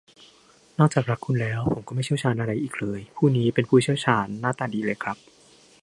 [0.79, 5.17] นอกจากรักคุณแล้ว ผมก็ไม่เชี่ยวชาญอะไรอีกเลย ผู้นี้เป็นผู้เชี่ยวชาญหน้าตาดีเลยครับ